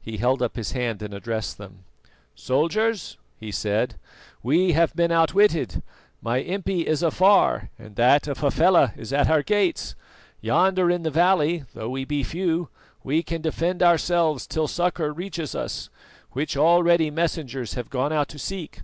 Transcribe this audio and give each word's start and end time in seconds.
He 0.00 0.16
held 0.16 0.40
up 0.40 0.56
his 0.56 0.72
hand 0.72 1.02
and 1.02 1.12
addressed 1.12 1.58
them. 1.58 1.84
"Soldiers," 2.34 3.18
he 3.38 3.50
said, 3.52 3.96
"we 4.42 4.72
have 4.72 4.96
been 4.96 5.12
outwitted. 5.12 5.82
My 6.22 6.38
impi 6.40 6.86
is 6.86 7.02
afar, 7.02 7.68
and 7.78 7.94
that 7.96 8.26
of 8.26 8.38
Hafela 8.38 8.94
is 8.96 9.12
at 9.12 9.28
our 9.28 9.42
gates. 9.42 9.94
Yonder 10.40 10.90
in 10.90 11.02
the 11.02 11.10
valley, 11.10 11.64
though 11.74 11.90
we 11.90 12.06
be 12.06 12.22
few, 12.22 12.70
we 13.04 13.22
can 13.22 13.42
defend 13.42 13.82
ourselves 13.82 14.46
till 14.46 14.66
succour 14.66 15.12
reaches 15.12 15.54
us, 15.54 15.90
which 16.30 16.56
already 16.56 17.10
messengers 17.10 17.74
have 17.74 17.90
gone 17.90 18.14
out 18.14 18.28
to 18.28 18.38
seek. 18.38 18.80